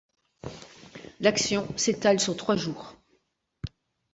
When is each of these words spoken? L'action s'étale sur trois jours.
L'action 1.19 1.67
s'étale 1.77 2.19
sur 2.19 2.35
trois 2.35 2.55
jours. 2.55 2.95